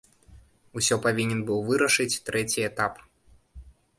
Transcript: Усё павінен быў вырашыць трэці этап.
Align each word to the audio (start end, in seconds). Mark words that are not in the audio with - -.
Усё 0.79 0.95
павінен 1.03 1.43
быў 1.49 1.59
вырашыць 1.69 2.21
трэці 2.29 2.65
этап. 2.71 2.93